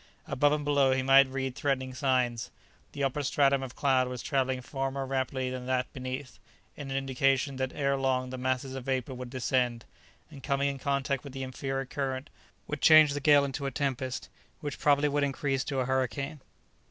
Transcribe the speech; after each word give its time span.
Above 0.25 0.51
and 0.51 0.65
below 0.65 0.91
he 0.93 1.03
might 1.03 1.27
have 1.27 1.33
read 1.35 1.53
threatening 1.53 1.93
signs. 1.93 2.49
The 2.93 3.03
upper 3.03 3.21
stratum 3.21 3.61
of 3.61 3.75
cloud 3.75 4.07
was 4.07 4.23
travelling 4.23 4.61
far 4.61 4.89
more 4.89 5.05
rapidly 5.05 5.51
than 5.51 5.67
that 5.67 5.93
beneath, 5.93 6.39
an 6.75 6.89
indication 6.89 7.57
that 7.57 7.71
ere 7.75 7.95
long 7.97 8.31
the 8.31 8.39
masses 8.39 8.73
of 8.73 8.85
vapour 8.85 9.13
would 9.13 9.29
descend, 9.29 9.85
and, 10.31 10.41
coming 10.41 10.69
in 10.69 10.79
contact 10.79 11.23
with 11.23 11.33
the 11.33 11.43
inferior 11.43 11.85
current, 11.85 12.31
would 12.65 12.81
change 12.81 13.13
the 13.13 13.19
gale 13.21 13.45
into 13.45 13.67
a 13.67 13.69
tempest, 13.69 14.27
which 14.59 14.79
probably 14.79 15.07
would 15.07 15.23
increase 15.23 15.63
to 15.65 15.81
a 15.81 15.85
hurricane. 15.85 16.41